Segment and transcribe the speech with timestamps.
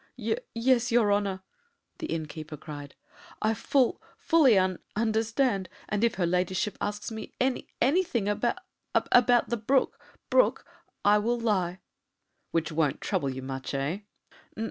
[0.17, 1.43] "Y yes, your honour,"
[1.99, 2.95] the innkeeper cried.
[3.39, 8.53] "I ful fully un understand, and if her ladyship asks me any anything abou
[8.95, 9.83] out the br br
[10.31, 10.65] brook,
[11.05, 11.81] I will lie."
[12.49, 13.99] "Which won't trouble you much, eh?"